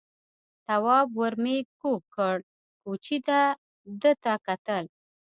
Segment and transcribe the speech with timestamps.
[0.65, 2.37] تواب ور مېږ کوږ کړ،
[2.81, 3.17] کوچي
[4.01, 4.85] ده ته کتل.